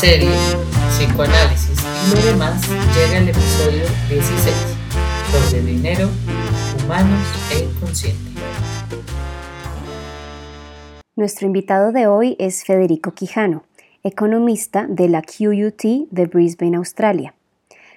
[0.00, 0.28] serie
[0.90, 2.60] Psicoanálisis y lo demás
[2.94, 4.54] llega el episodio 16
[5.32, 6.10] sobre dinero,
[6.84, 8.20] humanos e inconsciente.
[11.14, 13.64] Nuestro invitado de hoy es Federico Quijano,
[14.02, 17.34] economista de la QUT de Brisbane, Australia.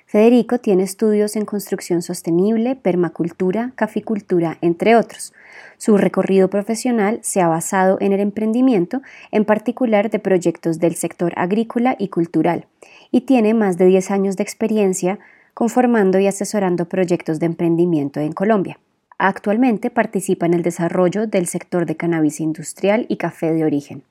[0.10, 5.34] Federico tiene estudios en construcción sostenible, permacultura, caficultura, entre otros.
[5.78, 11.34] Su recorrido profesional se ha basado en el emprendimiento, en particular de proyectos del sector
[11.36, 12.66] agrícola y cultural,
[13.12, 15.20] y tiene más de 10 años de experiencia
[15.54, 18.80] conformando y asesorando proyectos de emprendimiento en Colombia.
[19.20, 24.02] Actualmente participa en el desarrollo del sector de cannabis industrial y café de origen.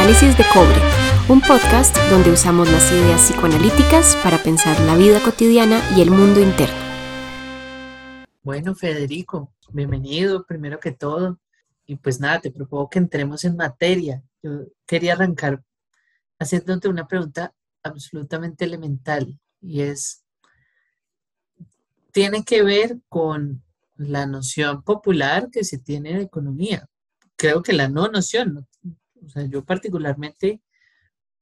[0.00, 0.80] Psicoanálisis de Cobre,
[1.28, 6.40] un podcast donde usamos las ideas psicoanalíticas para pensar la vida cotidiana y el mundo
[6.40, 6.74] interno.
[8.42, 11.38] Bueno, Federico, bienvenido primero que todo.
[11.84, 14.22] Y pues nada, te propongo que entremos en materia.
[14.42, 15.62] Yo quería arrancar
[16.38, 20.24] haciéndote una pregunta absolutamente elemental y es,
[22.10, 23.62] tiene que ver con
[23.96, 26.88] la noción popular que se tiene de economía.
[27.36, 28.66] Creo que la no noción,
[29.24, 30.62] o sea, yo particularmente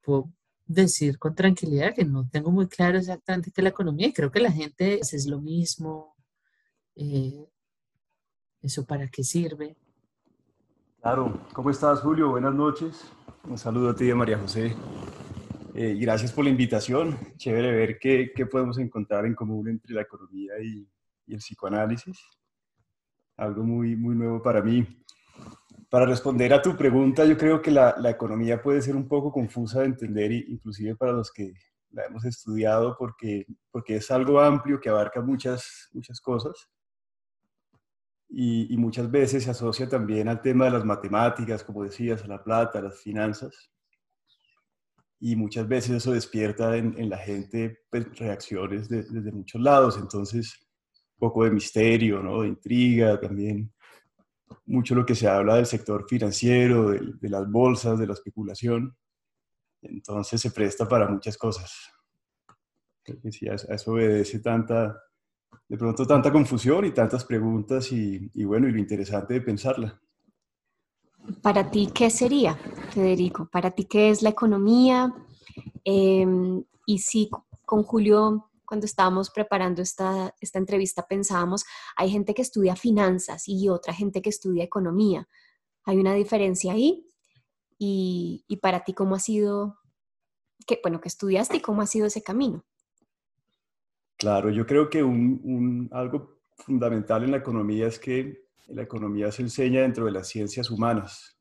[0.02, 0.32] puedo
[0.66, 4.30] decir con tranquilidad que no tengo muy claro exactamente qué es la economía y creo
[4.30, 6.14] que la gente es lo mismo.
[6.94, 7.48] Eh,
[8.60, 9.76] ¿Eso para qué sirve?
[11.00, 12.30] Claro, ¿cómo estás Julio?
[12.30, 13.04] Buenas noches.
[13.44, 14.74] Un saludo a ti, María José.
[15.74, 17.16] Eh, gracias por la invitación.
[17.36, 20.88] Chévere ver qué, qué, podemos encontrar en común entre la economía y,
[21.26, 22.18] y el psicoanálisis.
[23.36, 24.97] Algo muy, muy nuevo para mí.
[25.88, 29.80] Para responder a tu pregunta, yo creo que la, economía puede ser un poco confusa
[29.80, 31.54] de entender, inclusive para los que
[31.90, 36.68] la hemos estudiado, porque, porque es algo amplio que abarca muchas, muchas cosas.
[38.28, 42.44] Y, muchas veces se asocia también al tema de las matemáticas, como decías, a la
[42.44, 43.70] plata, a las finanzas.
[45.18, 49.96] Y muchas veces eso despierta en, en la gente pues, reacciones de, desde muchos lados.
[49.96, 50.68] Entonces,
[51.16, 52.42] un poco de misterio, ¿no?
[52.42, 53.72] de intriga también
[54.66, 58.96] mucho lo que se habla del sector financiero, de, de, las bolsas, de la especulación.
[59.82, 61.72] Entonces se presta para muchas cosas.
[63.08, 65.00] A eso obedece tanta,
[65.68, 70.00] de pronto tanta confusión y tantas preguntas y, y, bueno, y lo interesante de pensarla.
[71.42, 72.54] Para ti, ¿qué sería,
[72.90, 73.48] Federico?
[73.50, 75.12] Para ti, ¿qué es la economía?
[75.84, 76.26] Eh,
[76.86, 77.30] y si
[77.64, 81.64] con Julio cuando estábamos preparando esta, esta entrevista pensábamos,
[81.96, 85.26] hay gente que estudia finanzas y otra gente que estudia economía.
[85.84, 87.06] Hay una diferencia ahí.
[87.78, 89.78] Y, y para ti, ¿cómo ha sido,
[90.66, 92.62] que, bueno, que estudiaste y cómo ha sido ese camino?
[94.18, 99.32] Claro, yo creo que un, un, algo fundamental en la economía es que la economía
[99.32, 101.37] se enseña dentro de las ciencias humanas.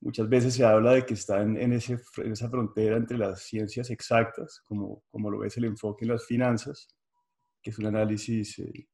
[0.00, 3.90] Muchas veces se habla de que está en, ese, en, esa frontera entre las ciencias
[3.90, 6.88] exactas, como, como lo ves el enfoque en las finanzas,
[7.62, 8.88] que es un análisis eh,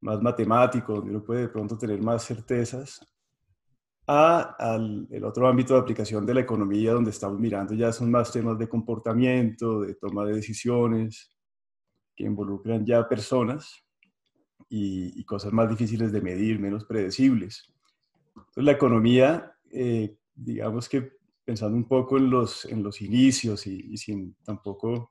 [0.00, 3.00] más matemático, donde uno puede de pronto tener más certezas,
[4.06, 8.10] a, al el otro ámbito de aplicación de la economía, donde estamos mirando ya son
[8.10, 11.30] más temas de comportamiento, de toma de decisiones,
[12.16, 13.84] que involucran ya personas
[14.68, 17.72] y, y cosas más difíciles de medir, menos predecibles.
[18.34, 23.92] Entonces la economía eh, digamos que pensando un poco en los, en los inicios y,
[23.92, 25.10] y sin tampoco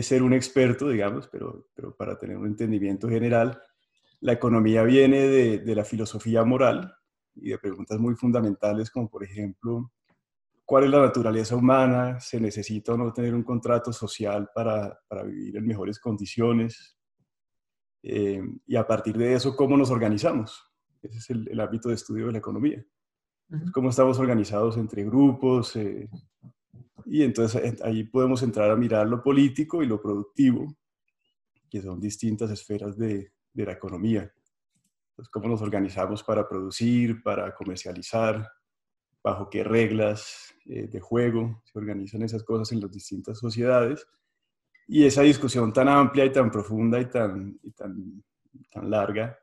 [0.00, 3.60] ser un experto, digamos, pero, pero para tener un entendimiento general,
[4.20, 6.94] la economía viene de, de, la filosofía moral
[7.34, 9.92] y de preguntas muy fundamentales como, por ejemplo,
[10.64, 12.20] ¿cuál es la naturaleza humana?
[12.20, 16.96] ¿Se necesita o no tener un contrato social para, para vivir en mejores condiciones?
[18.02, 20.62] Eh, y a partir de eso, ¿cómo nos organizamos?
[21.02, 22.84] Ese es el, el ámbito de estudio de la economía
[23.72, 25.76] cómo estamos organizados entre grupos.
[25.76, 26.08] Eh,
[27.06, 30.76] y entonces ahí podemos entrar a mirar lo político y lo productivo,
[31.68, 34.32] que son distintas esferas de, la economía.
[35.30, 38.48] Cómo nos organizamos para producir, para comercializar,
[39.22, 44.06] bajo qué reglas eh, de juego se organizan esas cosas en las distintas sociedades.
[44.86, 48.24] Y esa discusión tan amplia y tan profunda y tan, y tan,
[48.70, 49.38] tan larga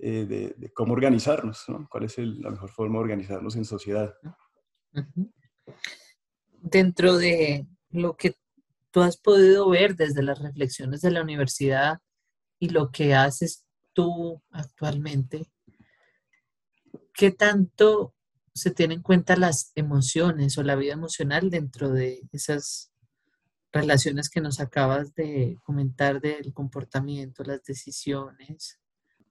[0.00, 1.88] eh, de, cómo organizarnos, ¿no?
[1.90, 4.14] ¿Cuál es la mejor forma de organizarnos en sociedad?
[6.60, 8.36] Dentro de lo que
[8.92, 11.98] tú has podido ver desde las reflexiones de la universidad
[12.60, 15.50] y lo que haces tú actualmente,
[17.12, 18.14] ¿qué tanto
[18.54, 22.92] se tienen en cuenta las emociones o la vida emocional dentro de esas
[23.72, 28.78] relaciones que nos acabas de comentar del comportamiento, las decisiones?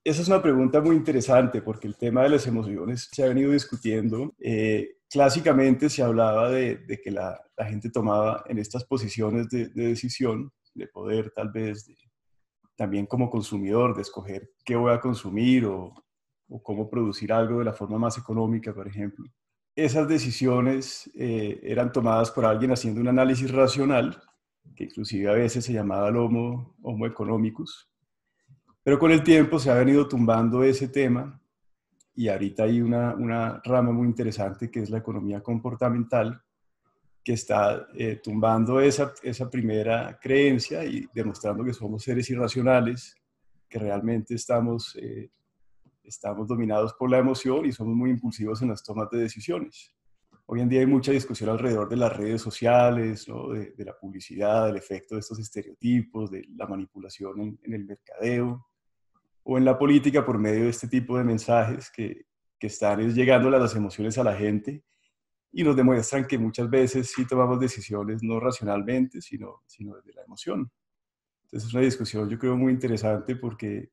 [0.08, 3.52] Esa es una pregunta muy interesante porque el tema de las emociones se ha venido
[3.52, 4.34] discutiendo.
[4.38, 7.38] Eh, clásicamente se hablaba de, que la,
[7.68, 11.86] gente tomaba en estas posiciones de, decisión, de poder tal vez,
[12.74, 15.92] también como consumidor, de escoger qué voy a consumir o,
[16.62, 19.26] cómo producir algo de la forma más económica, por ejemplo.
[19.76, 24.18] Esas decisiones eh, eran tomadas por alguien haciendo un análisis racional,
[24.74, 27.90] que inclusive a veces se llamaba el homo, homo economicus,
[28.88, 31.38] pero con el tiempo se ha venido tumbando ese tema
[32.14, 36.42] y ahorita hay una, una rama muy interesante que es la economía comportamental,
[37.22, 43.14] que está eh, tumbando esa, esa primera creencia y demostrando que somos seres irracionales,
[43.68, 45.32] que realmente estamos, eh,
[46.02, 49.94] estamos dominados por la emoción y somos muy impulsivos en las tomas de decisiones.
[50.46, 53.50] Hoy en día hay mucha discusión alrededor de las redes sociales, ¿no?
[53.50, 58.64] de, la publicidad, del efecto de estos estereotipos, de la manipulación en, en el mercadeo
[59.50, 62.26] o en la política por medio de este tipo de mensajes que,
[62.58, 64.84] que están llegando las emociones a la gente
[65.50, 70.24] y nos demuestran que muchas veces sí tomamos decisiones no racionalmente, sino, sino desde la
[70.24, 70.70] emoción.
[71.44, 73.90] Entonces es una discusión yo creo muy interesante porque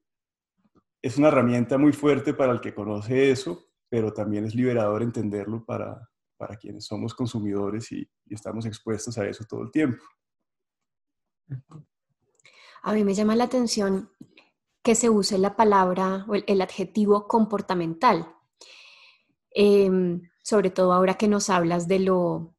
[1.01, 5.63] es una herramienta muy fuerte para el que conoce eso, pero también es liberador entenderlo
[5.63, 6.05] para,
[6.35, 10.03] para quienes somos consumidores y, y estamos expuestos a eso todo el tiempo.
[12.83, 14.11] A mí me llama la atención
[14.85, 18.35] que se use la palabra o el, adjetivo comportamental.
[19.49, 22.53] Em, sobre todo ahora que nos hablas de lo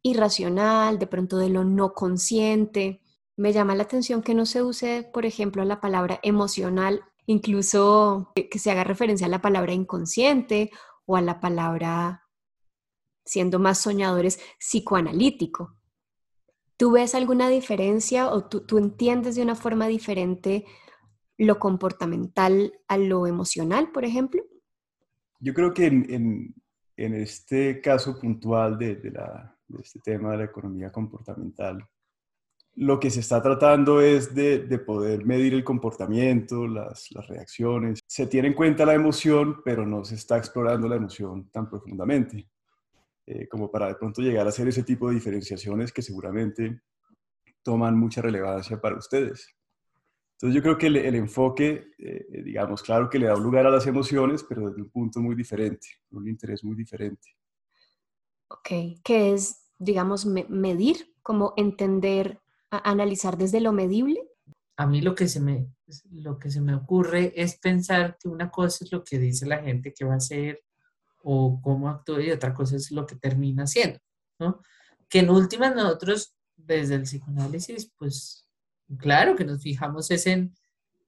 [0.00, 3.02] irracional, de pronto de lo no consciente.
[3.36, 8.58] Me llama la atención que no se use, por ejemplo, la palabra emocional, incluso que
[8.60, 10.70] se haga referencia a la palabra inconsciente
[11.04, 12.28] o a la palabra,
[13.24, 15.74] siendo más soñadores, psicoanalítico.
[16.76, 20.64] ¿Tú ves alguna diferencia o tú, tú entiendes de una forma diferente
[21.40, 24.42] lo comportamental a lo emocional, por ejemplo?
[25.38, 26.54] Yo creo que en,
[26.96, 29.00] este caso puntual de,
[29.82, 31.82] este tema de la economía comportamental,
[32.74, 38.00] lo que se está tratando es de, poder medir el comportamiento, las, reacciones.
[38.06, 42.50] Se tiene en cuenta la emoción, pero no se está explorando la emoción tan profundamente,
[43.24, 46.82] eh, como para de pronto llegar a hacer ese tipo de diferenciaciones que seguramente
[47.62, 49.54] toman mucha relevancia para ustedes.
[50.40, 53.66] Entonces yo creo que el, enfoque, eh, eh, digamos, claro que le da un lugar
[53.66, 57.36] a las emociones, pero desde un punto muy diferente, un interés muy diferente.
[58.48, 58.68] Ok,
[59.04, 62.40] ¿qué es, digamos, medir, como entender,
[62.70, 64.26] analizar desde lo medible?
[64.78, 65.74] A mí lo que, se me,
[66.10, 69.62] lo que se me ocurre es pensar que una cosa es lo que dice la
[69.62, 70.62] gente que va a hacer
[71.22, 73.98] o cómo actúa y otra cosa es lo que termina haciendo,
[74.38, 74.62] ¿no?
[75.06, 78.49] Que en últimas nosotros, desde el psicoanálisis, pues
[78.98, 80.54] Claro que nos fijamos es en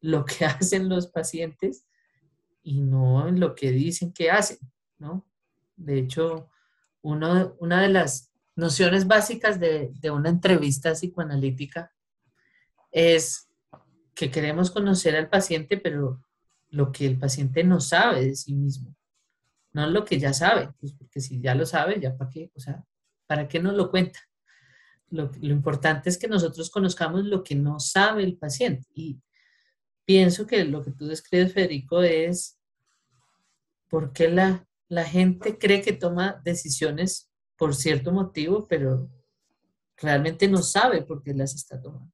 [0.00, 1.84] lo que hacen los pacientes
[2.62, 4.58] y no en lo que dicen que hacen,
[4.98, 5.26] ¿no?
[5.76, 6.48] De hecho,
[7.00, 11.92] uno, una de las nociones básicas de, de una entrevista psicoanalítica
[12.92, 13.48] es
[14.14, 16.22] que queremos conocer al paciente, pero
[16.68, 18.94] lo que el paciente no sabe de sí mismo,
[19.72, 22.60] no lo que ya sabe, pues porque si ya lo sabe, ya para qué, o
[22.60, 22.84] sea,
[23.26, 24.20] ¿para qué nos lo cuenta?
[25.12, 28.88] Lo, importante es que nosotros conozcamos lo que no sabe el paciente.
[28.94, 29.20] Y
[30.06, 32.58] pienso que lo que tú describes, Federico, es
[33.88, 39.10] por qué la, la gente cree que toma decisiones por cierto motivo, pero
[39.98, 42.10] realmente no sabe por qué las está tomando.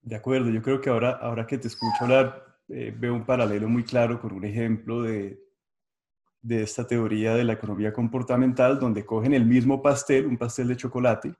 [0.00, 3.68] De acuerdo, yo creo que ahora, ahora que te escucho hablar, eh, veo un paralelo
[3.68, 5.40] muy claro con un ejemplo de,
[6.40, 10.76] de esta teoría de la economía comportamental, donde cogen el mismo pastel, un pastel de
[10.76, 11.34] chocolate,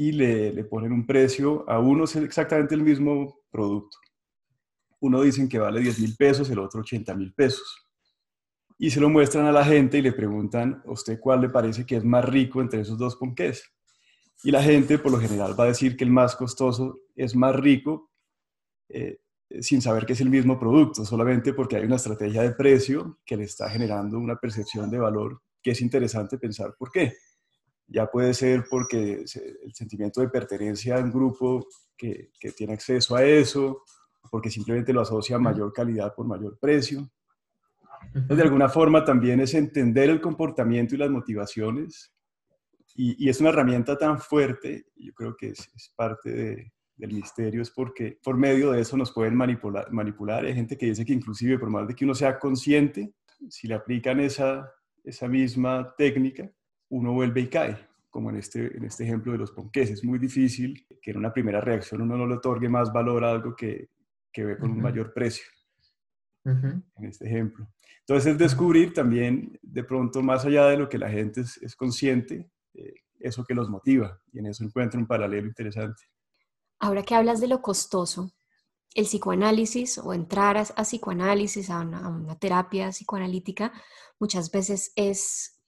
[0.00, 3.98] y le, ponen un precio, a uno es exactamente el mismo producto.
[5.00, 7.86] Uno dicen que vale 10 mil pesos, el otro 80 mil pesos.
[8.78, 11.84] Y se lo muestran a la gente y le preguntan, ¿a usted cuál le parece
[11.84, 13.62] que es más rico entre esos dos ponqués?
[14.42, 17.54] Y la gente por lo general va a decir que el más costoso es más
[17.56, 18.10] rico
[18.88, 19.18] eh,
[19.60, 23.36] sin saber que es el mismo producto, solamente porque hay una estrategia de precio que
[23.36, 27.12] le está generando una percepción de valor que es interesante pensar por qué.
[27.92, 31.66] Ya puede ser porque el sentimiento de pertenencia a un grupo
[31.96, 33.82] que, que tiene acceso a eso,
[34.30, 37.10] porque simplemente lo asocia a mayor calidad por mayor precio.
[38.14, 42.12] Entonces, de alguna forma también es entender el comportamiento y las motivaciones.
[42.94, 47.12] Y, y es una herramienta tan fuerte, yo creo que es, es parte de, del
[47.12, 50.44] misterio, es porque por medio de eso nos pueden manipular, manipular.
[50.44, 53.12] Hay gente que dice que inclusive por más de que uno sea consciente,
[53.48, 54.70] si le aplican esa,
[55.02, 56.50] esa misma técnica,
[56.90, 57.78] uno vuelve y cae,
[58.10, 59.90] como en este, en este ejemplo de los ponques.
[59.90, 63.30] Es muy difícil que en una primera reacción uno no le otorgue más valor a
[63.30, 63.88] algo que,
[64.32, 65.44] que ve con un mayor precio.
[66.44, 67.68] en este ejemplo.
[68.00, 72.50] Entonces es descubrir también, de pronto, más allá de lo que la gente es, consciente,
[72.74, 74.20] eh, eso que los motiva.
[74.32, 76.02] Y en eso encuentro un paralelo interesante.
[76.80, 78.32] Ahora que hablas de lo costoso,
[78.94, 83.72] el psicoanálisis o entrar a, psicoanálisis, a una, terapia psicoanalítica,
[84.18, 85.59] muchas veces es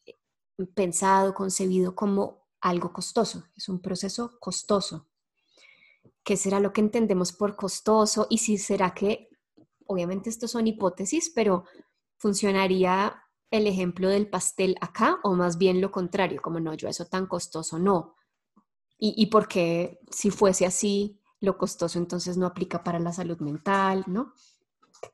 [0.74, 5.08] pensado, concebido como algo costoso, es un proceso costoso.
[6.24, 8.26] ¿Qué será lo que entendemos por costoso?
[8.30, 9.28] Y si será que,
[9.86, 11.64] obviamente estos son hipótesis, pero
[12.18, 17.06] funcionaría el ejemplo del pastel acá o más bien lo contrario, como no, yo eso
[17.06, 18.14] tan costoso no.
[18.98, 24.04] Y, y porque si fuese así, lo costoso entonces no aplica para la salud mental,
[24.06, 24.32] ¿no?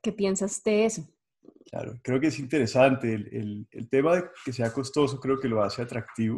[0.03, 1.07] ¿Qué piensas de eso?
[1.69, 3.13] Claro, creo que es interesante.
[3.13, 6.37] El, el, tema de que sea costoso creo que lo hace atractivo.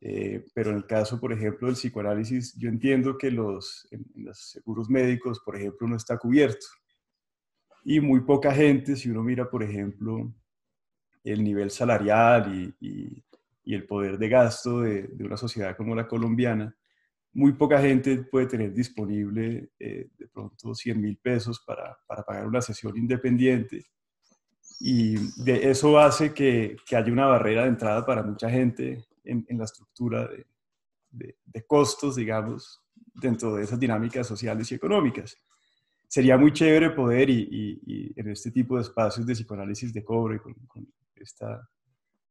[0.00, 4.52] Eh, pero en el caso, por ejemplo, del psicoanálisis, yo entiendo que los, en, los
[4.52, 6.66] seguros médicos, por ejemplo, no está cubierto.
[7.84, 10.32] Y muy poca gente, si uno mira, por ejemplo,
[11.22, 13.24] el nivel salarial y, y,
[13.64, 16.74] y el poder de gasto de, de, una sociedad como la colombiana,
[17.32, 22.46] muy poca gente puede tener disponible eh, de pronto 100 mil pesos para, para, pagar
[22.46, 23.86] una sesión independiente.
[24.80, 29.44] Y de eso hace que, que, haya una barrera de entrada para mucha gente en,
[29.50, 32.82] la estructura de, de, costos, digamos,
[33.14, 35.36] dentro de esas dinámicas sociales y económicas.
[36.08, 40.54] Sería muy chévere poder, y, en este tipo de espacios de psicoanálisis de cobre, con,
[40.66, 41.68] con esta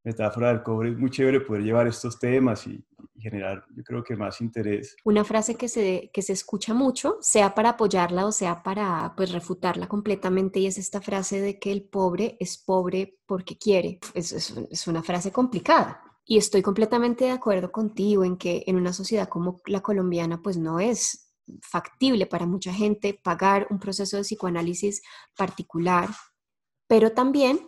[0.04, 2.84] metáfora del cobre, es muy chévere poder llevar estos temas y,
[3.20, 4.96] generar, yo creo que más interés.
[5.04, 9.32] Una frase que se, que se escucha mucho, sea para apoyarla o sea para pues
[9.32, 14.00] refutarla completamente, y es esta frase de que el pobre es pobre porque quiere.
[14.14, 16.02] Es, es, es una frase complicada.
[16.26, 20.58] Y estoy completamente de acuerdo contigo en que en una sociedad como la colombiana, pues
[20.58, 21.30] no es
[21.62, 25.02] factible para mucha gente pagar un proceso de psicoanálisis
[25.36, 26.10] particular,
[26.88, 27.60] pero también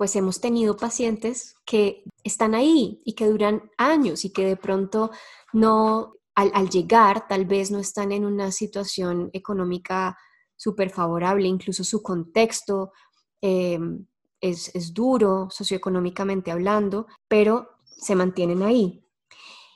[0.00, 5.10] pues hemos tenido pacientes que están ahí y que duran años y que de pronto
[5.52, 10.16] no, al, llegar, tal vez no están en una situación económica
[10.56, 12.92] súper favorable, incluso su contexto
[13.42, 14.06] em,
[14.40, 19.04] es, es, duro socioeconómicamente hablando, pero se mantienen ahí.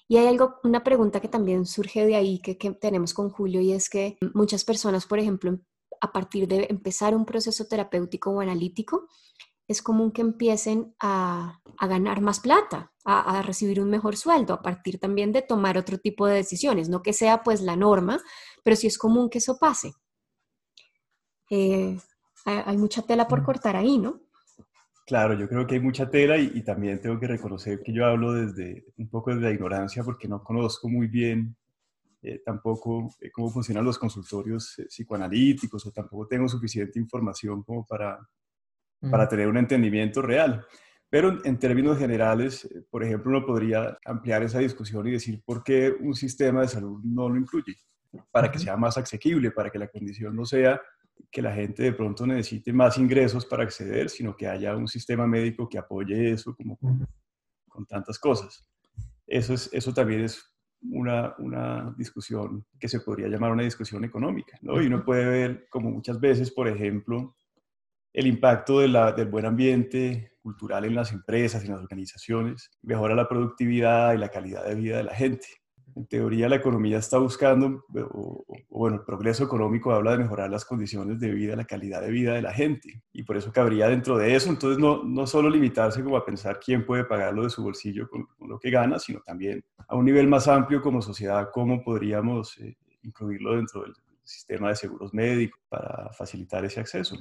[0.09, 3.61] Y hay algo, una pregunta que también surge de ahí que, que tenemos con Julio
[3.61, 5.59] y es que muchas personas, por ejemplo,
[6.01, 9.07] a partir de empezar un proceso terapéutico o analítico,
[9.67, 14.99] es común que empiecen a, ganar más plata, a, recibir un mejor sueldo, a partir
[14.99, 18.21] también de tomar otro tipo de decisiones, no que sea pues la norma,
[18.63, 19.93] pero sí es común que eso pase.
[21.51, 21.99] Eh,
[22.45, 23.45] hay mucha tela por mm.
[23.45, 24.21] cortar ahí, ¿no?
[25.07, 28.33] Claro, yo creo que hay mucha tela y, también tengo que reconocer que yo hablo
[28.33, 31.57] desde un poco desde la ignorancia porque no conozco muy bien
[32.23, 38.19] eh, tampoco eh, cómo funcionan los consultorios psicoanalíticos o tampoco tengo suficiente información como para
[39.11, 40.65] para tener un entendimiento real.
[41.15, 45.63] Pero en términos generales, eh, por ejemplo, uno podría ampliar esa discusión y decir por
[45.63, 47.77] qué un sistema de salud no lo incluye,
[48.33, 50.81] para que sea más asequible, para que la condición no sea
[51.31, 55.27] que la gente de pronto necesite más ingresos para acceder, sino que haya un sistema
[55.27, 58.65] médico que apoye eso como con, tantas cosas.
[59.27, 60.45] Eso, es, eso también es
[60.83, 64.83] una, una, discusión que se podría llamar una discusión económica, ¿no?
[64.83, 67.37] Y uno puede ver como muchas veces, por ejemplo,
[68.15, 74.15] el impacto del buen ambiente cultural en las empresas, en las organizaciones, mejora la productividad
[74.15, 75.49] y la calidad de vida de la gente.
[75.97, 80.65] En teoría, la economía está buscando, o, bueno, el progreso económico habla de mejorar las
[80.65, 83.03] condiciones de vida, la calidad de vida de la gente.
[83.13, 86.61] Y por eso cabría dentro de eso, entonces, no, no solo limitarse como a pensar
[86.65, 90.29] quién puede pagarlo de su bolsillo con, lo que gana, sino también a un nivel
[90.29, 96.13] más amplio como sociedad, cómo podríamos eh, incluirlo dentro del sistema de seguros médicos para
[96.13, 97.17] facilitar ese acceso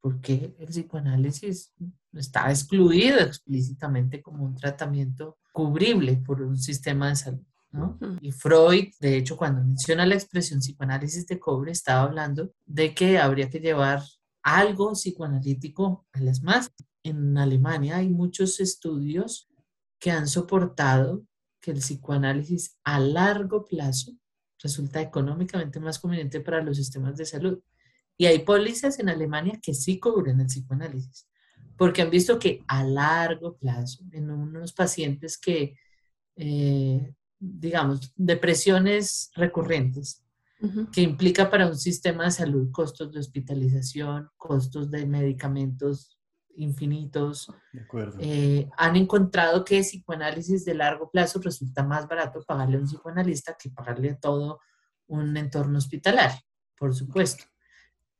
[0.00, 1.72] porque el psicoanálisis
[2.12, 7.42] está excluido explícitamente como un tratamiento cubrible por un sistema de salud.
[7.70, 7.98] ¿no?
[8.22, 13.18] Y Freud, de hecho, cuando menciona la expresión psicoanálisis de cobre, estaba hablando de que
[13.18, 14.02] habría que llevar
[14.42, 16.70] algo psicoanalítico a las más.
[17.02, 19.48] En Alemania hay muchos estudios
[19.98, 21.24] que han soportado
[21.60, 24.12] que el psicoanálisis a largo plazo
[24.60, 27.60] resulta económicamente más conveniente para los sistemas de salud.
[28.20, 31.28] Y hay pólizas en Alemania que sí cubren el psicoanálisis,
[31.76, 35.76] porque han visto que a largo plazo, en unos pacientes que,
[36.34, 40.24] eh, digamos, depresiones recurrentes,
[40.92, 46.18] que implica para un sistema de salud costos de hospitalización, costos de medicamentos
[46.56, 47.52] infinitos,
[48.18, 53.56] eh, han encontrado que psicoanálisis de largo plazo resulta más barato pagarle a un psicoanalista
[53.56, 54.58] que pagarle a todo
[55.06, 56.40] un entorno hospitalario,
[56.76, 57.44] por supuesto.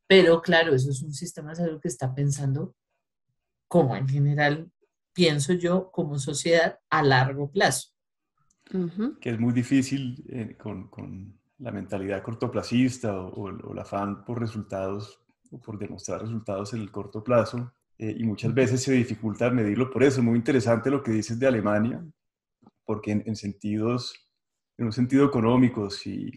[0.09, 2.75] Pero claro, eso es un sistema de salud que está pensando
[3.69, 4.73] como en general
[5.13, 7.91] pienso yo como sociedad a largo plazo.
[9.21, 15.21] Que es muy difícil eh, con, con, la mentalidad cortoplacista o, el afán por resultados
[15.51, 17.73] o por demostrar resultados en el corto plazo.
[17.99, 20.23] Eh, y muchas veces se dificulta medirlo por eso.
[20.23, 22.05] Muy interesante lo que dices de Alemania,
[22.85, 24.15] porque en, sentidos,
[24.77, 26.31] en un sentido económico, si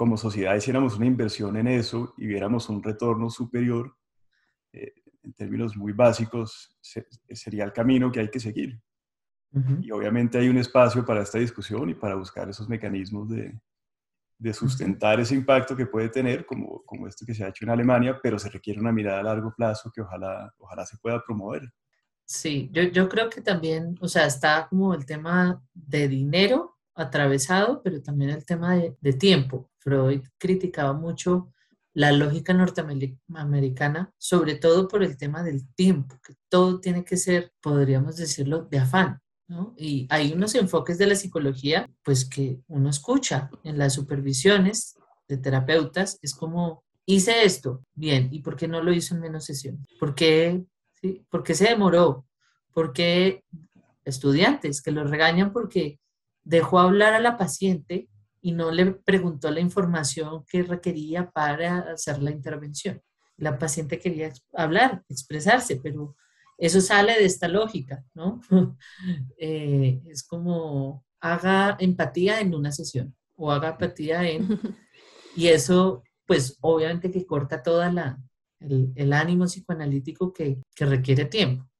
[0.00, 3.94] como sociedad hiciéramos una inversión en eso y viéramos un retorno superior,
[4.72, 8.80] eh, en términos muy básicos, sería el camino que hay que seguir.
[9.82, 13.60] Y obviamente hay un espacio para esta discusión y para buscar esos mecanismos de,
[14.38, 17.70] de sustentar ese impacto que puede tener, como, como esto que se ha hecho en
[17.70, 21.70] Alemania, pero se requiere una mirada a largo plazo que ojalá, ojalá se pueda promover.
[22.24, 27.82] Sí, yo, yo creo que también, o sea, está como el tema de dinero atravesado,
[27.82, 29.70] pero también el tema de, de tiempo.
[29.78, 31.52] Freud criticaba mucho
[31.92, 37.52] la lógica norteamericana, sobre todo por el tema del tiempo, que todo tiene que ser,
[37.60, 39.20] podríamos decirlo, de afán.
[39.48, 39.74] ¿no?
[39.76, 45.38] Y hay unos enfoques de la psicología, pues que uno escucha en las supervisiones de
[45.38, 49.86] terapeutas, es como, hice esto, bien, ¿y por qué no lo hizo en menos sesiones?
[49.98, 50.62] ¿Por qué,
[51.00, 51.26] sí?
[51.28, 52.26] ¿Por qué se demoró?
[52.72, 53.42] ¿Por qué
[54.04, 55.98] estudiantes que lo regañan porque
[56.50, 58.08] dejó hablar a la paciente
[58.42, 63.00] y no le preguntó la información que requería para hacer la intervención.
[63.36, 66.16] La paciente quería hablar, expresarse, pero
[66.58, 68.40] eso sale de esta lógica, ¿no?
[69.38, 74.48] Eh, es como haga empatía en una sesión o haga empatía en...
[75.36, 81.70] Y eso, pues obviamente que corta todo el, el, ánimo psicoanalítico que, que requiere tiempo.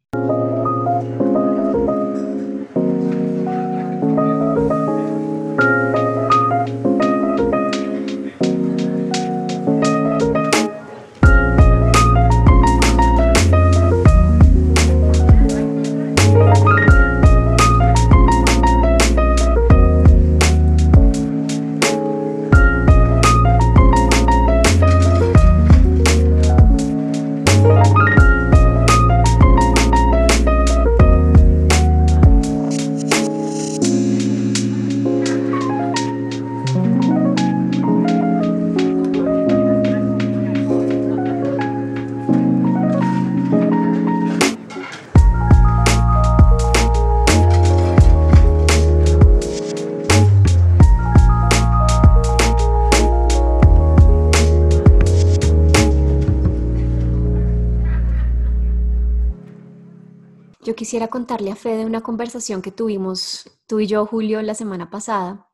[61.00, 65.48] Quisiera contarle a Fede una conversación que tuvimos tú y yo, Julio, la semana pasada.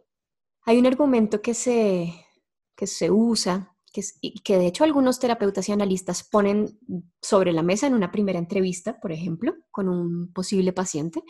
[0.62, 2.12] Hay un argumento que se,
[2.74, 4.02] que se usa, que,
[4.42, 6.80] que de hecho algunos terapeutas y analistas ponen
[7.22, 11.22] sobre la mesa en una primera entrevista, por ejemplo, con un posible paciente,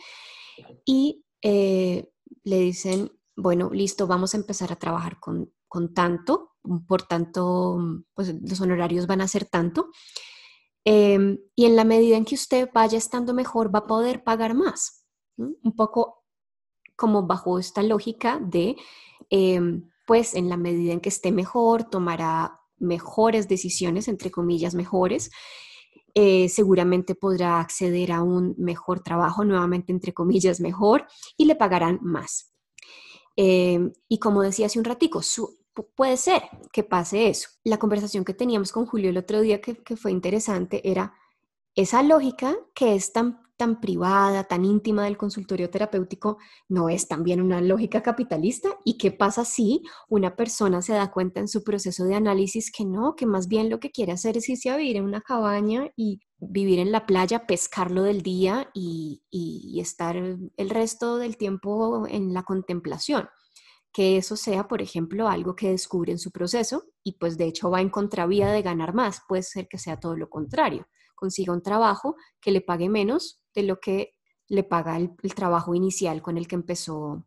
[0.83, 2.09] y eh,
[2.43, 6.55] le dicen, bueno, listo, vamos a empezar a trabajar con, con tanto,
[6.87, 7.77] por tanto,
[8.15, 9.91] pues los honorarios van a ser tanto.
[10.89, 14.53] Em, y en la medida en que usted vaya estando mejor, va a poder pagar
[14.53, 15.03] más.
[15.35, 16.23] Un poco
[16.95, 18.77] como bajo esta lógica de,
[19.29, 25.29] em, pues en la medida en que esté mejor, tomará mejores decisiones, entre comillas, mejores.
[26.13, 31.99] Eh, seguramente podrá acceder a un mejor trabajo, nuevamente, entre comillas, mejor, y le pagarán
[32.01, 32.53] más.
[33.35, 37.49] Em, y como decía hace un ratico, su puede ser que pase eso.
[37.63, 41.13] La conversación que teníamos con Julio el otro día que, fue interesante era
[41.75, 46.37] esa lógica que es tan, tan privada, tan íntima del consultorio terapéutico,
[46.67, 48.69] no es también una lógica capitalista.
[48.83, 52.85] ¿Y qué pasa si una persona se da cuenta en su proceso de análisis que
[52.85, 55.91] no, que más bien lo que quiere hacer es irse a vivir en una cabaña
[55.95, 62.07] y vivir en la playa, pescarlo del día y, y estar el resto del tiempo
[62.07, 63.29] en la contemplación?
[63.97, 67.71] Que eso sea, por ejemplo, algo que descubre en su proceso y pues de hecho
[67.71, 69.23] va en contravía de ganar más.
[69.27, 73.63] Puede ser que sea todo lo contrario, consiga un trabajo que le pague menos de
[73.63, 74.13] lo que
[74.49, 77.25] le paga el, trabajo inicial con el que empezó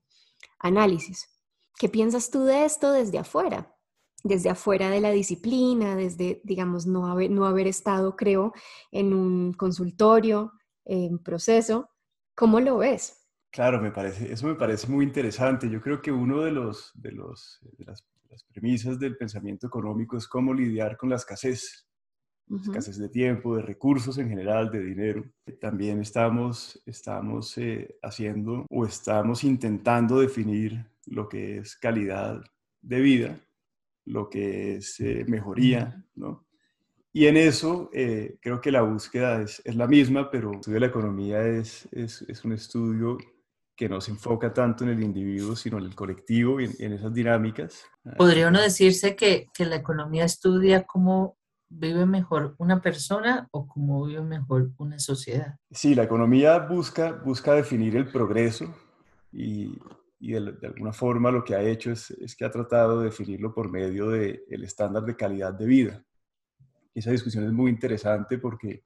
[0.60, 1.28] análisis.
[1.76, 3.76] ¿Qué piensas tú de esto desde afuera?
[4.22, 8.52] Desde afuera de la disciplina, desde, digamos, no haber, no haber estado, creo,
[8.92, 10.52] en un consultorio,
[10.84, 11.90] en proceso.
[12.36, 13.19] ¿Cómo lo ves?
[13.50, 15.68] Claro, me parece, eso me parece muy interesante.
[15.68, 18.04] Yo creo que uno de, los, de, los, las,
[18.52, 21.88] premisas del pensamiento económico es cómo lidiar con la escasez,
[22.62, 25.24] escasez de tiempo, de recursos en general, de dinero.
[25.60, 32.40] También estamos, estamos eh, haciendo o estamos intentando definir lo que es calidad
[32.80, 33.40] de vida,
[34.04, 36.46] lo que es eh, mejoría, ¿no?
[37.12, 40.74] Y en eso eh, creo que la búsqueda es, es, la misma, pero el estudio
[40.74, 43.18] de la economía es, es, es, un estudio
[43.80, 46.92] que no se enfoca tanto en el individuo, sino en el colectivo y en, en
[46.92, 47.82] esas dinámicas.
[48.18, 51.38] ¿Podría uno decirse que, que la economía estudia cómo
[51.70, 55.56] vive mejor una persona o cómo vive mejor una sociedad?
[55.70, 58.66] Sí, la economía busca, busca definir el progreso
[59.32, 59.78] y,
[60.18, 63.06] y de, de, alguna forma lo que ha hecho es, es, que ha tratado de
[63.06, 66.04] definirlo por medio del el estándar de calidad de vida.
[66.94, 68.82] Esa discusión es muy interesante porque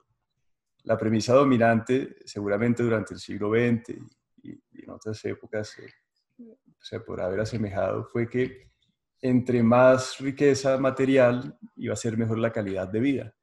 [0.84, 4.22] la premisa dominante, seguramente durante el siglo XX
[4.94, 5.92] otras épocas eh,
[6.80, 8.70] se podrá haber asemejado, fue que
[9.20, 13.34] entre más riqueza material iba a ser mejor la calidad de vida.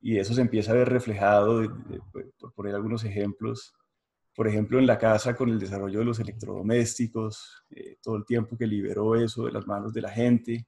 [0.00, 1.62] Y eso se empieza a ver reflejado,
[2.38, 3.74] por poner algunos ejemplos,
[4.34, 8.56] por ejemplo, en la casa con el desarrollo de los electrodomésticos, eh, todo el tiempo
[8.56, 10.66] que liberó eso de las manos de la gente,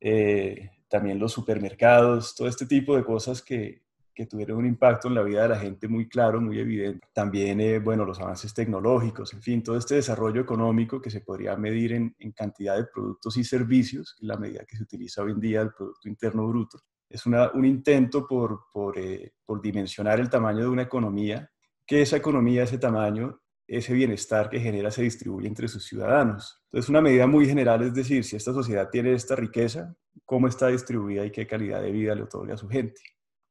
[0.00, 3.82] eh, también los supermercados, todo este tipo de cosas que,
[4.18, 7.06] que, tuvieron un impacto en la vida de la gente muy claro, muy evidente.
[7.12, 11.56] También, eh, bueno, los avances tecnológicos, en fin, todo este desarrollo económico que se podría
[11.56, 15.40] medir en, en cantidad de productos y servicios, la medida que se utiliza hoy en
[15.40, 16.78] día el Producto Interno Bruto.
[17.08, 21.50] Es una, un intento por, por, eh, por dimensionar el tamaño de una economía,
[21.86, 26.62] que esa economía, ese tamaño, ese bienestar que genera se distribuye entre sus ciudadanos.
[26.64, 30.68] Entonces, una medida muy general es decir, si esta sociedad tiene esta riqueza, cómo está
[30.68, 33.00] distribuida y qué calidad de vida le otorga a su gente.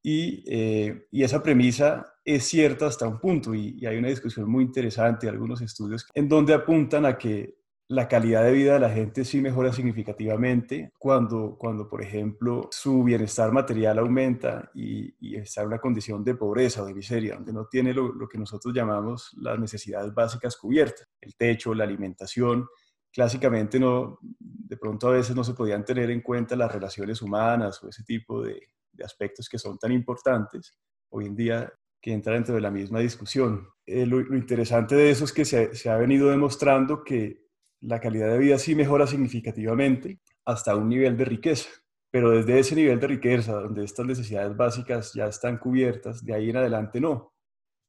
[0.10, 4.63] Y, eh, y esa premisa es cierta hasta un punto y, hay una discusión muy
[4.63, 7.58] interesante, algunos estudios en donde apuntan a que
[7.89, 13.04] la calidad de vida de la gente sí mejora significativamente cuando, cuando por ejemplo, su
[13.04, 17.52] bienestar material aumenta y, y, está en una condición de pobreza o de miseria, donde
[17.52, 22.65] no tiene lo, lo, que nosotros llamamos las necesidades básicas cubiertas, el techo, la alimentación.
[23.12, 27.84] Clásicamente, no, de pronto a veces no se podían tener en cuenta las relaciones humanas
[27.84, 28.62] o ese tipo de,
[28.98, 30.78] de aspectos que son tan importantes.
[31.10, 33.68] Hoy en día que entra dentro de la misma discusión.
[33.86, 37.48] Eh, lo, lo, interesante de eso es que se, se ha venido demostrando que
[37.82, 41.70] la calidad de vida sí mejora significativamente hasta un nivel de riqueza.
[42.12, 46.50] Pero desde ese nivel de riqueza, donde estas necesidades básicas ya están cubiertas, de ahí
[46.50, 47.34] en adelante no.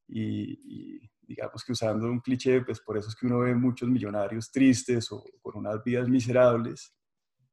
[0.09, 3.89] Y, y, digamos que usando un cliché, pues por eso es que uno ve muchos
[3.89, 6.95] millonarios tristes o con unas vidas miserables,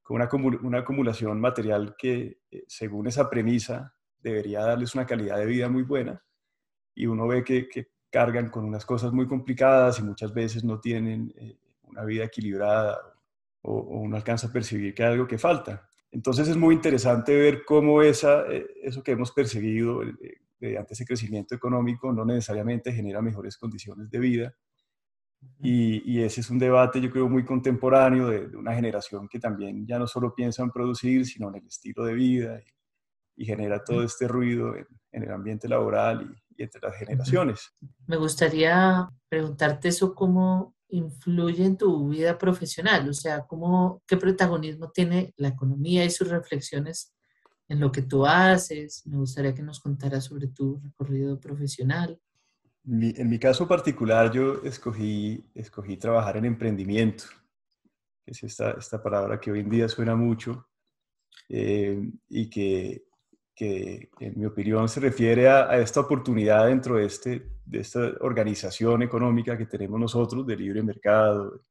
[0.06, 0.22] con
[0.62, 5.82] una, acumulación material que, eh, según esa premisa, debería darles una calidad de vida muy
[5.82, 6.24] buena.
[6.94, 10.80] Y uno ve que, que cargan con unas cosas muy complicadas y muchas veces no
[10.80, 13.00] tienen eh, una vida equilibrada
[13.64, 15.90] o, o, uno alcanza a percibir que hay algo que falta.
[16.12, 20.14] Entonces es muy interesante ver cómo esa, eh, eso que hemos perseguido eh,
[20.60, 24.56] mediante ese crecimiento económico no necesariamente genera mejores condiciones de vida.
[25.60, 29.40] Y, y, ese es un debate, yo creo, muy contemporáneo de, de, una generación que
[29.40, 33.46] también ya no solo piensa en producir, sino en el estilo de vida y, y
[33.46, 37.74] genera todo este ruido en, en el ambiente laboral y, y, entre las generaciones.
[38.06, 43.10] Me gustaría preguntarte eso, cómo, influye en tu vida profesional?
[43.10, 47.14] O sea, ¿cómo, ¿qué protagonismo tiene la economía y sus reflexiones
[47.68, 49.06] en lo que tú haces?
[49.06, 52.20] Me gustaría que nos contaras sobre tu recorrido profesional.
[52.86, 57.26] Mi, en mi caso particular, yo escogí, escogí trabajar en emprendimiento,
[58.24, 60.68] que es esta, esta palabra que hoy en día suena mucho
[61.50, 63.06] eh, y que,
[63.56, 68.00] que, en mi opinión, se refiere a, a esta oportunidad dentro de este de esta
[68.22, 71.62] organización económica que tenemos nosotros, de libre mercado,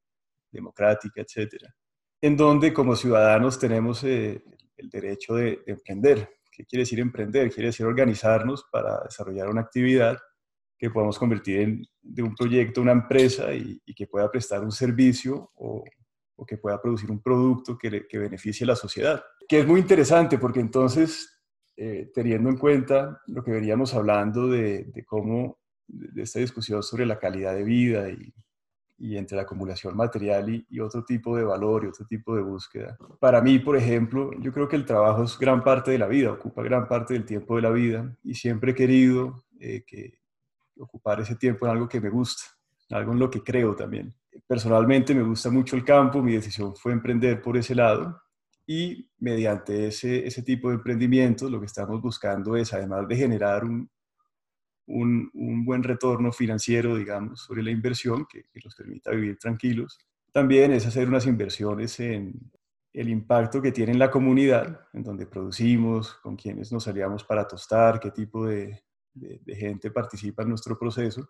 [0.51, 1.75] democrática, etcétera,
[2.21, 4.43] en donde como ciudadanos tenemos eh,
[4.77, 6.29] el derecho de, de, emprender.
[6.51, 7.51] ¿Qué quiere decir emprender?
[7.53, 10.19] Quiere decir organizarnos para desarrollar una actividad
[10.85, 14.71] que podamos convertir en, de un proyecto una empresa y, y que pueda prestar un
[14.71, 15.83] servicio o,
[16.37, 19.25] o que pueda producir un producto que, que, beneficie a la sociedad.
[19.49, 21.41] Que es muy interesante porque entonces,
[21.75, 27.07] eh, teniendo en cuenta lo que veníamos hablando de, de cómo de esta discusión sobre
[27.07, 28.35] la calidad de vida y,
[28.99, 32.43] y entre la acumulación material y, y, otro tipo de valor y otro tipo de
[32.43, 32.99] búsqueda.
[33.21, 36.33] Para mí, por ejemplo, yo creo que el trabajo es gran parte de la vida,
[36.33, 40.24] ocupa gran parte del tiempo de la vida y siempre he querido eh, que
[40.79, 42.45] ocupar ese tiempo en algo que me gusta,
[42.91, 44.15] algo en lo que creo también.
[44.47, 48.21] Personalmente me gusta mucho el campo, mi decisión fue emprender por ese lado
[48.67, 53.65] y mediante ese, ese tipo de emprendimientos lo que estamos buscando es, además de generar
[53.65, 53.89] un,
[54.87, 59.99] un, un, buen retorno financiero, digamos, sobre la inversión que, nos permita vivir tranquilos.
[60.33, 62.51] También es hacer unas inversiones en
[62.93, 67.47] el impacto que tiene en la comunidad, en donde producimos, con quienes nos aliamos para
[67.47, 68.85] tostar, qué tipo de,
[69.15, 71.29] de, gente participa en nuestro proceso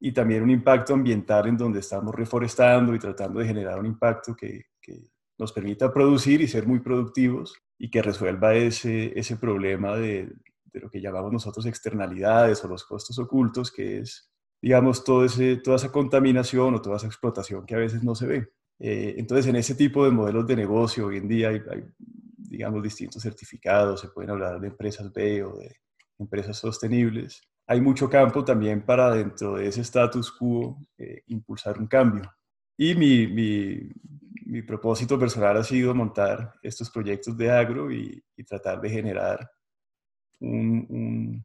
[0.00, 4.34] y también un impacto ambiental en donde estamos reforestando y tratando de generar un impacto
[4.34, 5.02] que, que,
[5.36, 10.32] nos permita producir y ser muy productivos y que resuelva ese, ese problema de,
[10.74, 14.30] de lo que llamamos nosotros externalidades o los costos ocultos, que es,
[14.60, 18.26] digamos, todo ese, toda esa contaminación o toda esa explotación que a veces no se
[18.26, 18.48] ve.
[18.80, 21.60] Eh, entonces, en ese tipo de modelos de negocio, hoy en día hay,
[21.98, 25.76] digamos, distintos certificados, se pueden hablar de empresas B o de
[26.18, 27.42] empresas sostenibles.
[27.66, 32.30] Hay mucho campo también para dentro de ese status quo eh, impulsar un cambio.
[32.76, 38.90] Y mi, mi, propósito personal ha sido montar estos proyectos de agro y tratar de
[38.90, 39.50] generar
[40.40, 41.44] un,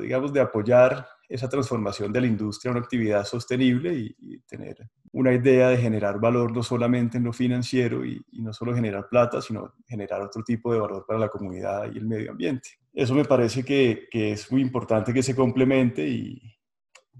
[0.00, 4.76] digamos, de apoyar esa transformación de la industria a una actividad sostenible y, tener
[5.12, 9.42] una idea de generar valor no solamente en lo financiero y, no solo generar plata,
[9.42, 12.70] sino generar otro tipo de valor para la comunidad y el medio ambiente.
[12.92, 16.40] Eso me parece que, que es muy importante que se complemente y,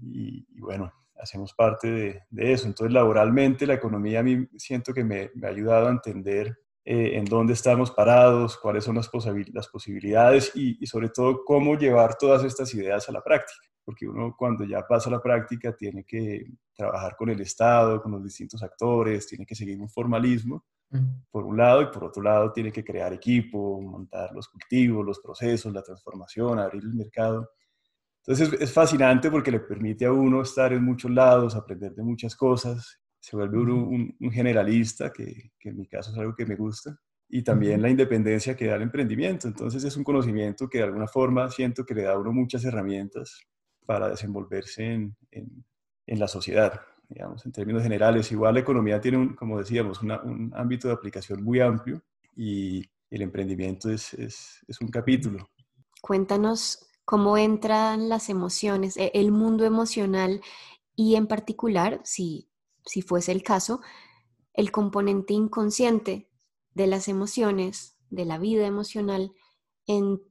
[0.01, 2.67] y bueno, hacemos parte de, de, eso.
[2.67, 7.17] Entonces, laboralmente, la economía a mí siento que me, me ha ayudado a entender eh,
[7.17, 9.09] en dónde estamos parados, cuáles son las,
[9.53, 13.59] las posibilidades y, sobre todo cómo llevar todas estas ideas a la práctica.
[13.83, 18.13] Porque uno cuando ya pasa a la práctica tiene que trabajar con el Estado, con
[18.13, 20.65] los distintos actores, tiene que seguir un formalismo,
[21.29, 25.19] por un lado, y por otro lado tiene que crear equipo, montar los cultivos, los
[25.19, 27.51] procesos, la transformación, abrir el mercado.
[28.23, 32.03] Entonces es, es fascinante porque le permite a uno estar en muchos lados, aprender de
[32.03, 36.45] muchas cosas se vuelve un, un, generalista, que, que, en mi caso es algo que
[36.45, 39.47] me gusta, y también la independencia que da el emprendimiento.
[39.47, 42.65] Entonces es un conocimiento que de alguna forma siento que le da a uno muchas
[42.65, 43.41] herramientas
[43.85, 45.65] para desenvolverse en, en,
[46.07, 48.31] en la sociedad, digamos, en términos generales.
[48.31, 52.01] Igual la economía tiene, un, como decíamos, un ámbito de aplicación muy amplio
[52.35, 55.49] y el emprendimiento es, es, es un capítulo.
[56.01, 60.41] Cuéntanos cómo entran las emociones, e, el mundo emocional
[60.95, 62.48] y en particular, si
[62.85, 63.81] si fuese el caso,
[64.53, 66.29] el componente inconsciente
[66.73, 69.31] de las emociones, de la vida emocional
[69.87, 70.21] en,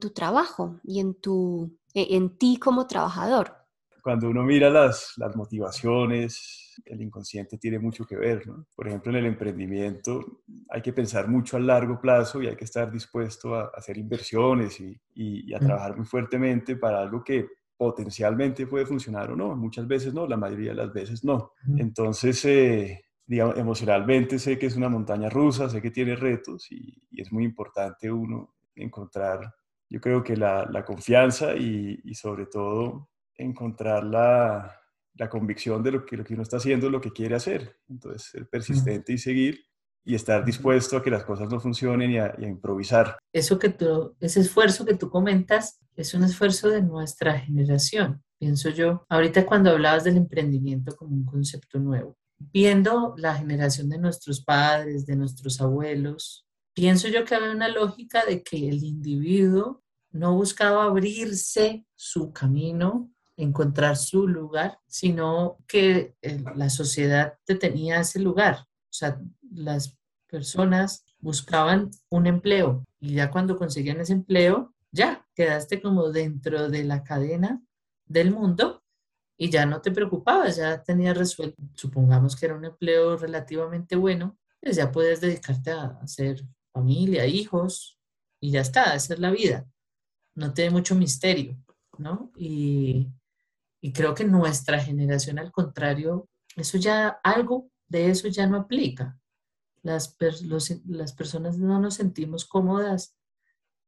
[0.00, 3.54] tu trabajo y en, tu, e, en ti como trabajador.
[4.02, 8.42] Cuando uno mira las, las motivaciones, el inconsciente tiene mucho que ver.
[8.74, 12.64] Por ejemplo, en el emprendimiento hay que pensar mucho a largo plazo y hay que
[12.64, 18.66] estar dispuesto a hacer inversiones y, y a trabajar muy fuertemente para algo que potencialmente
[18.66, 19.56] puede funcionar o no.
[19.56, 21.52] Muchas veces no, la mayoría de las veces no.
[21.78, 27.06] Entonces, eh, digamos, emocionalmente sé que es una montaña rusa, sé que tiene retos y,
[27.12, 29.54] es muy importante uno encontrar,
[29.88, 34.74] yo creo que la, confianza y, sobre todo encontrar la,
[35.30, 37.76] convicción de lo que, lo que uno está haciendo, lo que quiere hacer.
[37.88, 39.67] Entonces, ser persistente y seguir
[40.04, 43.18] y estar dispuesto a que las cosas no funcionen y a, improvisar.
[43.32, 48.70] Eso que tú, ese esfuerzo que tú comentas es un esfuerzo de nuestra generación, pienso
[48.70, 49.04] yo.
[49.08, 55.06] Ahorita cuando hablabas del emprendimiento como un concepto nuevo, viendo la generación de nuestros padres,
[55.06, 60.84] de nuestros abuelos, pienso yo que había una lógica de que el individuo no buscaba
[60.84, 68.67] abrirse su camino, encontrar su lugar, sino que eh, la sociedad te tenía ese lugar.
[68.90, 69.20] O sea,
[69.50, 69.98] las
[70.28, 76.84] personas buscaban un empleo y ya cuando conseguían ese empleo, ya quedaste como dentro de
[76.84, 77.60] la cadena
[78.06, 78.82] del mundo
[79.36, 84.36] y ya no te preocupabas, ya tenías resuelto, supongamos que era un empleo relativamente bueno,
[84.60, 87.98] pues ya puedes dedicarte a hacer familia, hijos
[88.40, 89.66] y ya está, esa es la vida.
[90.34, 91.56] No tiene mucho misterio,
[91.98, 92.32] ¿no?
[92.36, 93.08] Y,
[93.80, 99.18] y creo que nuestra generación, al contrario, eso ya, algo de eso ya no aplica
[99.82, 100.16] las,
[100.86, 103.16] las personas no nos sentimos cómodas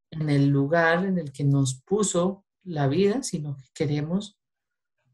[0.09, 4.37] en el lugar en el que nos puso la vida, sino que queremos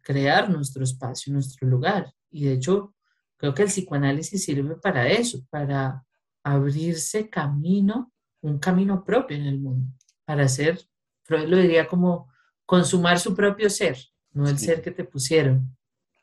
[0.02, 2.14] crear nuestro espacio, nuestro lugar.
[2.30, 2.96] Y de hecho,
[3.38, 6.04] creo que el psicoanálisis sirve para eso, para
[6.44, 9.94] abrirse camino, un camino propio en el mundo,
[10.26, 10.80] para hacer,
[11.24, 12.32] Freud lo diría como
[12.66, 13.98] consumar su propio ser,
[14.32, 15.77] no el ser que te pusieron.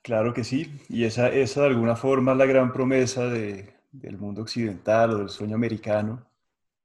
[0.04, 4.18] Claro que sí, y esa, esa de alguna forma es la gran promesa de, del
[4.18, 6.28] mundo occidental o del sueño americano,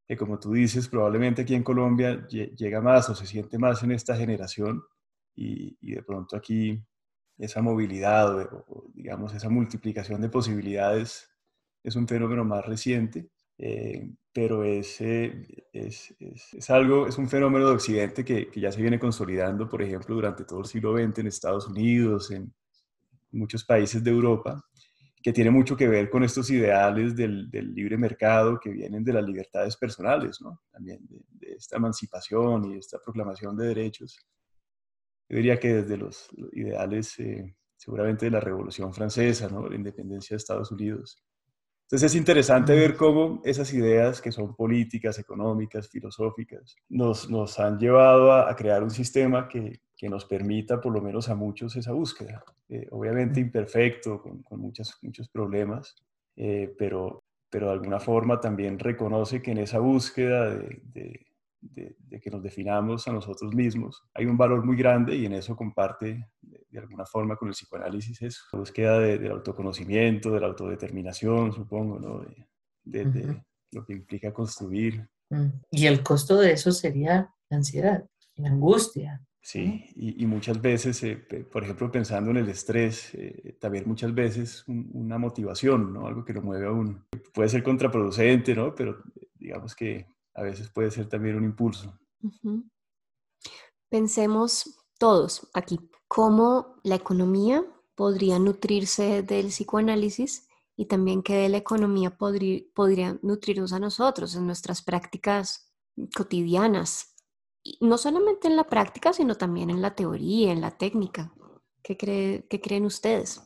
[0.07, 3.91] que como tú dices, probablemente aquí en Colombia llega más o se siente más en
[3.91, 4.81] esta generación
[5.35, 6.81] y, de pronto aquí
[7.37, 11.29] esa movilidad o, digamos esa multiplicación de posibilidades
[11.83, 16.15] es un fenómeno más reciente, eh, pero es, es,
[16.53, 20.15] es, algo, es un fenómeno de Occidente que, que, ya se viene consolidando, por ejemplo,
[20.15, 22.53] durante todo el siglo XX en Estados Unidos, en
[23.31, 24.63] muchos países de Europa,
[25.21, 29.25] que tiene mucho que ver con estos ideales del, libre mercado que vienen de las
[29.25, 30.39] libertades personales.
[30.71, 34.17] También de, esta emancipación y esta proclamación de derechos.
[35.27, 39.67] Yo diría que desde los ideales, eh, seguramente de la Revolución Francesa, ¿no?
[39.67, 41.23] La independencia de Estados Unidos,
[41.89, 47.79] Entonces es interesante ver cómo esas ideas que son políticas, económicas, filosóficas, nos, nos han
[47.79, 51.91] llevado a, crear un sistema que, que, nos permita, por lo menos a muchos, esa
[51.91, 52.43] búsqueda.
[52.69, 55.95] Eh, obviamente imperfecto, con, con muchos, muchos problemas,
[56.35, 61.25] eh, pero, pero de alguna forma también reconoce que en esa búsqueda de,
[61.59, 65.55] de, que nos definamos a nosotros mismos hay un valor muy grande y en eso
[65.55, 66.25] comparte
[66.69, 71.99] de, alguna forma con el psicoanálisis eso, la búsqueda del autoconocimiento, de la autodeterminación, supongo,
[71.99, 72.25] ¿no?
[72.83, 75.07] de, lo que implica construir.
[75.29, 75.49] Mm.
[75.71, 78.03] Y el costo de eso sería la ansiedad,
[78.35, 81.15] la angustia, Sí, y, muchas veces, eh,
[81.51, 86.07] por ejemplo, pensando en el estrés, eh, también muchas veces una motivación, ¿no?
[86.07, 87.07] Algo que lo mueve a uno.
[87.33, 88.75] Puede ser contraproducente, ¿no?
[88.75, 89.01] Pero
[89.33, 90.05] digamos que
[90.35, 91.97] a veces puede ser también un impulso.
[93.89, 95.79] Pensemos todos aquí,
[96.09, 97.63] cómo la economía
[97.95, 104.45] podría nutrirse del psicoanálisis y también que de la economía podría, nutrirnos a nosotros en
[104.45, 105.71] nuestras prácticas
[106.15, 107.15] cotidianas
[107.81, 111.31] no solamente en la práctica, sino también en la teoría, en la técnica.
[111.83, 113.41] ¿Qué, creen ustedes?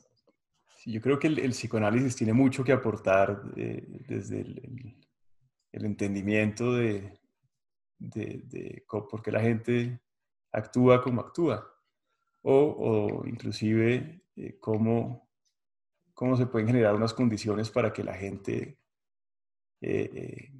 [0.85, 4.95] yo creo que el, psicoanálisis tiene mucho que aportar eh, desde el,
[5.71, 7.19] entendimiento de,
[8.87, 9.99] por qué la gente
[10.51, 11.72] actúa como actúa,
[12.43, 15.29] o, inclusive eh, cómo,
[16.13, 18.77] cómo, se pueden generar unas condiciones para que la gente
[19.81, 20.51] eh,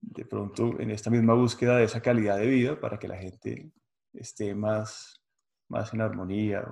[0.00, 3.72] de pronto en esta misma búsqueda de esa calidad de vida para que la gente
[4.12, 5.22] esté más,
[5.68, 6.64] más en armonía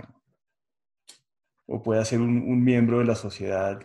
[1.66, 3.80] o, pueda ser un, miembro de la sociedad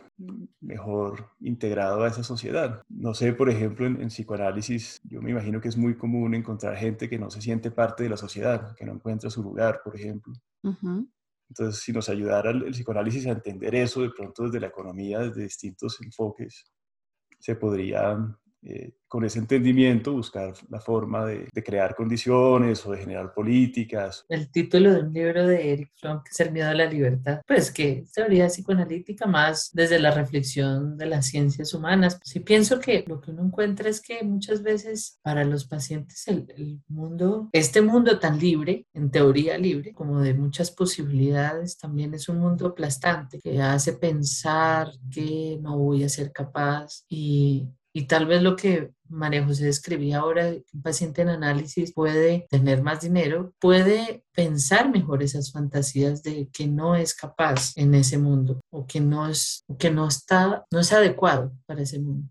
[0.60, 2.84] mejor integrado a esa sociedad.
[2.90, 7.10] No sé, por ejemplo, en, psicoanálisis, yo me imagino que es muy común encontrar gente
[7.10, 10.34] que no se siente parte de la sociedad, que no encuentra su lugar, por ejemplo.
[11.50, 15.20] Entonces, si nos ayudara el, el psicoanálisis a entender eso de pronto desde la economía,
[15.20, 16.72] desde distintos enfoques,
[17.40, 18.18] se podría
[18.64, 24.24] eh, con ese entendimiento buscar la forma de, crear condiciones o de generar políticas.
[24.30, 27.42] El título de un libro de Eric Fromm, que es El miedo a la libertad,
[27.46, 32.20] pues que teoría psicoanalítica más desde la reflexión de las ciencias humanas.
[32.24, 36.82] Sí pienso que lo que uno encuentra es que muchas veces para los pacientes el,
[36.88, 42.40] mundo, este mundo tan libre, en teoría libre, como de muchas posibilidades, también es un
[42.40, 48.42] mundo aplastante que hace pensar que no voy a ser capaz y y tal vez
[48.42, 54.24] lo que María José describía ahora, un paciente en análisis puede tener más dinero, puede
[54.34, 59.28] pensar mejor esas fantasías de que no es capaz en ese mundo o que no
[59.28, 62.30] es, que no está, no es adecuado para ese mundo.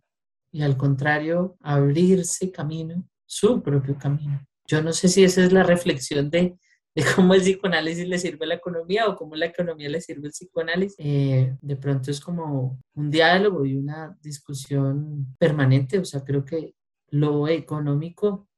[0.52, 4.44] Y al contrario, abrirse camino, su propio camino.
[4.66, 6.58] Yo no sé si esa es la reflexión de
[6.94, 10.26] de cómo el psicoanálisis le sirve a la economía o cómo la economía le sirve
[10.26, 10.96] al psicoanálisis.
[10.98, 15.98] Eh, de pronto es como un diálogo y una discusión permanente.
[15.98, 16.74] O sea, creo que
[17.10, 18.48] lo económico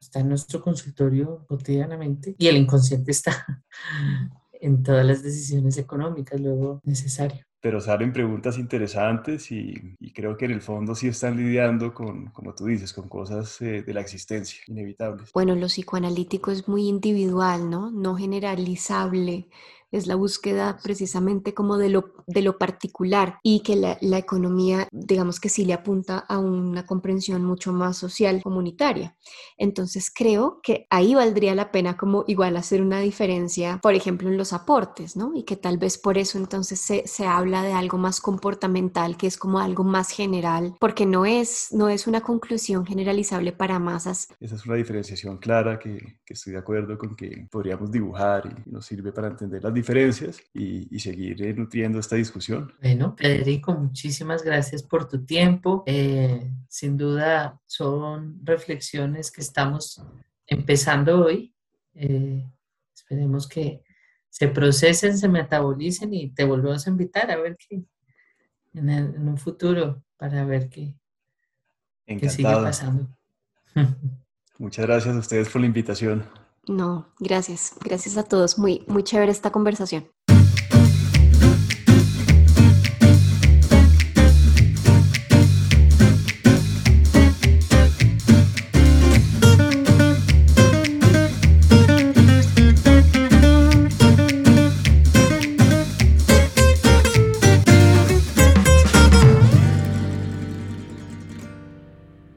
[0.00, 3.64] está en nuestro consultorio cotidianamente y el inconsciente está
[4.52, 10.52] en todas las decisiones económicas luego necesario pero salen preguntas interesantes y, creo que en
[10.52, 14.60] el fondo sí están lidiando con, como tú dices, con cosas eh, de la existencia
[14.66, 15.32] inevitables.
[15.32, 17.90] Bueno, lo psicoanalítico es muy individual, ¿no?
[17.90, 19.48] No generalizable
[19.90, 24.88] es la búsqueda precisamente como de lo, de lo particular y que la, la, economía,
[24.92, 29.16] digamos que sí le apunta a una comprensión mucho más social, comunitaria.
[29.56, 34.36] Entonces creo que ahí valdría la pena como igual hacer una diferencia, por ejemplo, en
[34.36, 35.32] los aportes, ¿no?
[35.34, 39.26] Y que tal vez por eso entonces se, se habla de algo más comportamental, que
[39.26, 44.28] es como algo más general, porque no es, no es una conclusión generalizable para masas.
[44.40, 48.70] Esa es una diferenciación clara que, que estoy de acuerdo con que podríamos dibujar y
[48.70, 52.72] nos sirve para entender las diferencias y, seguir eh, nutriendo esta discusión.
[52.82, 55.84] Bueno, Federico, muchísimas gracias por tu tiempo.
[55.86, 60.02] Eh, sin duda son reflexiones que estamos
[60.46, 61.54] empezando hoy.
[61.94, 62.44] Eh,
[62.94, 63.82] esperemos que
[64.28, 67.82] se procesen, se metabolicen y te volvemos a invitar a ver qué
[68.74, 70.94] en, en un futuro para ver qué,
[72.06, 73.08] qué sigue pasando.
[74.58, 76.24] Muchas gracias a ustedes por la invitación.
[76.68, 77.74] No, gracias.
[77.82, 78.58] Gracias a todos.
[78.58, 80.08] Muy, muy chévere esta conversación.